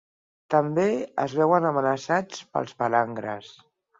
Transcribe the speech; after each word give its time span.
També 0.53 0.85
es 1.25 1.35
veuen 1.41 1.69
amenaçats 1.71 2.41
pels 2.57 2.75
palangres. 2.83 3.53